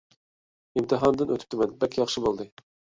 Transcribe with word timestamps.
ئىمتىھاندىن 0.79 1.37
ئۆتۈپتىمەن، 1.37 1.79
بەك 1.87 2.03
ياخشى 2.05 2.29
بولدى! 2.29 2.53